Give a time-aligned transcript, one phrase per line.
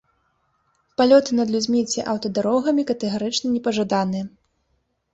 [1.01, 4.31] Палёты над людзьмі ці аўтадарогамі катэгарычна не пажаданыя.